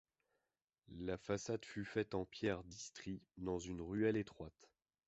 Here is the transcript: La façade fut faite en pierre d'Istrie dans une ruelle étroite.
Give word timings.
La 0.97 1.15
façade 1.15 1.63
fut 1.63 1.85
faite 1.85 2.15
en 2.15 2.25
pierre 2.25 2.63
d'Istrie 2.63 3.21
dans 3.37 3.59
une 3.59 3.81
ruelle 3.81 4.17
étroite. 4.17 4.71